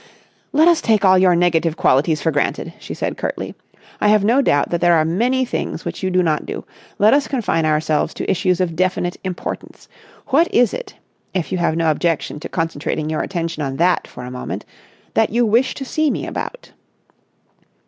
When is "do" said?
6.09-6.23, 6.47-6.65